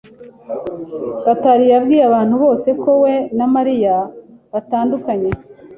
[1.23, 3.95] Gatari yabwiye abantu bose ko we na Mariya
[4.51, 5.31] batandukanye.